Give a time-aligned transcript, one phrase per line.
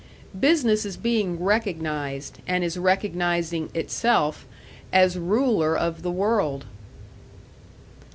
[0.39, 4.47] Business is being recognized and is recognizing itself
[4.91, 6.65] as ruler of the world.